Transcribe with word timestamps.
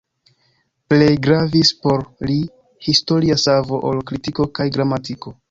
Plej 0.93 1.09
gravis 1.27 1.71
por 1.83 2.05
li 2.31 2.39
historia 2.87 3.39
savo 3.45 3.83
ol 3.93 4.03
kritiko 4.13 4.49
kaj 4.59 4.69
gramatiko. 4.81 5.37